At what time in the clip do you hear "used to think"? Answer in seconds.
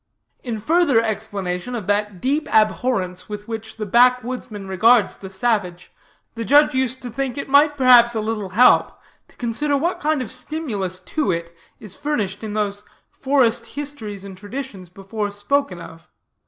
6.73-7.37